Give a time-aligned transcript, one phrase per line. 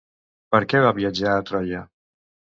[0.53, 1.83] Per què va viatjar a Troia?